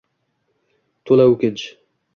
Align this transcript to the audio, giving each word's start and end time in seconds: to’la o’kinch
to’la 1.11 1.29
o’kinch 1.35 1.65